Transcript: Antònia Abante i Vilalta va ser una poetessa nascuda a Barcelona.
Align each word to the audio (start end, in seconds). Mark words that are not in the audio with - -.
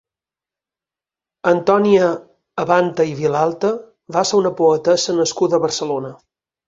Antònia 1.51 2.07
Abante 2.63 3.07
i 3.09 3.13
Vilalta 3.19 3.71
va 4.17 4.25
ser 4.31 4.41
una 4.41 4.53
poetessa 4.63 5.17
nascuda 5.21 5.61
a 5.61 5.67
Barcelona. 5.67 6.13